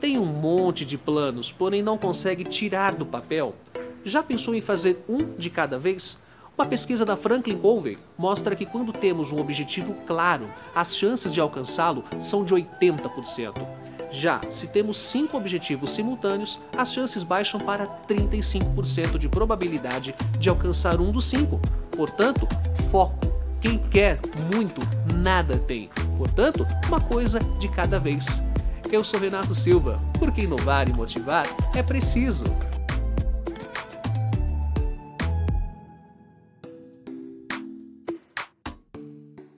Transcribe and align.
Tem 0.00 0.16
um 0.16 0.24
monte 0.24 0.84
de 0.84 0.96
planos, 0.96 1.50
porém 1.50 1.82
não 1.82 1.98
consegue 1.98 2.44
tirar 2.44 2.94
do 2.94 3.04
papel? 3.04 3.54
Já 4.04 4.22
pensou 4.22 4.54
em 4.54 4.60
fazer 4.60 5.04
um 5.08 5.36
de 5.36 5.50
cada 5.50 5.76
vez? 5.76 6.18
Uma 6.56 6.64
pesquisa 6.64 7.04
da 7.04 7.16
Franklin 7.16 7.58
Covey 7.58 7.98
mostra 8.16 8.54
que 8.54 8.64
quando 8.64 8.92
temos 8.92 9.32
um 9.32 9.40
objetivo 9.40 9.94
claro, 10.06 10.48
as 10.72 10.96
chances 10.96 11.32
de 11.32 11.40
alcançá-lo 11.40 12.04
são 12.20 12.44
de 12.44 12.54
80%. 12.54 13.54
Já 14.10 14.40
se 14.50 14.68
temos 14.68 14.98
cinco 15.00 15.36
objetivos 15.36 15.90
simultâneos, 15.90 16.60
as 16.76 16.92
chances 16.92 17.24
baixam 17.24 17.58
para 17.58 17.86
35% 18.08 19.18
de 19.18 19.28
probabilidade 19.28 20.14
de 20.38 20.48
alcançar 20.48 21.00
um 21.00 21.10
dos 21.10 21.24
cinco. 21.26 21.60
Portanto, 21.90 22.46
foco. 22.90 23.18
Quem 23.60 23.78
quer 23.78 24.20
muito, 24.54 24.80
nada 25.16 25.58
tem. 25.58 25.90
Portanto, 26.16 26.64
uma 26.86 27.00
coisa 27.00 27.40
de 27.58 27.68
cada 27.68 27.98
vez. 27.98 28.40
Eu 28.90 29.04
sou 29.04 29.20
Renato 29.20 29.54
Silva, 29.54 30.00
porque 30.18 30.40
inovar 30.40 30.88
e 30.88 30.92
motivar 30.94 31.46
é 31.74 31.82
preciso. 31.82 32.44